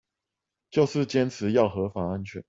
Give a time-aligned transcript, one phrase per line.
[0.71, 2.39] 就是堅持要合法安全